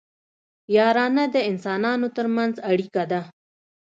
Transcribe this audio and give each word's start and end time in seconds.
یارانه 0.75 1.23
د 1.33 1.35
انسانانو 1.49 2.07
ترمنځ 2.17 2.53
اړیکه 2.71 3.03
ده 3.11 3.21